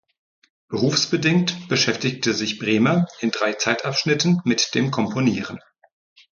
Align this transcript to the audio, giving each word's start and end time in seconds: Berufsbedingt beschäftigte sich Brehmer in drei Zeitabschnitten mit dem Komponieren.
Berufsbedingt 0.67 1.69
beschäftigte 1.69 2.33
sich 2.33 2.57
Brehmer 2.57 3.05
in 3.19 3.29
drei 3.29 3.53
Zeitabschnitten 3.53 4.41
mit 4.45 4.73
dem 4.73 4.89
Komponieren. 4.89 5.59